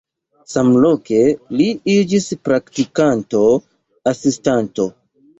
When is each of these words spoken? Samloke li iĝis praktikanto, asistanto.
Samloke 0.51 1.17
li 1.59 1.67
iĝis 1.95 2.25
praktikanto, 2.47 3.41
asistanto. 4.13 4.87